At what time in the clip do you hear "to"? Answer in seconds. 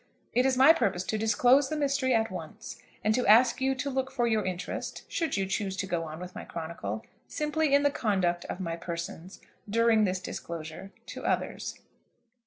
1.03-1.17, 3.13-3.27, 3.75-3.89, 5.77-5.85, 11.05-11.23